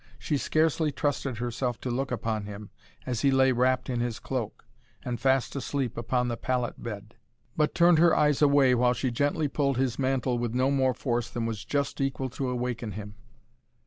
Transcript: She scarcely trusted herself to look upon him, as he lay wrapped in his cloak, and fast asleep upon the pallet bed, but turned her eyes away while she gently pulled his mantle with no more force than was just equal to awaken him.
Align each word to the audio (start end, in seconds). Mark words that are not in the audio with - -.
She 0.17 0.35
scarcely 0.39 0.91
trusted 0.91 1.37
herself 1.37 1.79
to 1.81 1.91
look 1.91 2.11
upon 2.11 2.45
him, 2.45 2.71
as 3.05 3.21
he 3.21 3.29
lay 3.29 3.51
wrapped 3.51 3.87
in 3.87 3.99
his 3.99 4.17
cloak, 4.17 4.65
and 5.05 5.19
fast 5.19 5.55
asleep 5.55 5.95
upon 5.95 6.27
the 6.27 6.37
pallet 6.37 6.81
bed, 6.81 7.13
but 7.55 7.75
turned 7.75 7.99
her 7.99 8.15
eyes 8.15 8.41
away 8.41 8.73
while 8.73 8.93
she 8.93 9.11
gently 9.11 9.47
pulled 9.47 9.77
his 9.77 9.99
mantle 9.99 10.39
with 10.39 10.55
no 10.55 10.71
more 10.71 10.95
force 10.95 11.29
than 11.29 11.45
was 11.45 11.63
just 11.63 12.01
equal 12.01 12.29
to 12.29 12.49
awaken 12.49 12.93
him. 12.93 13.13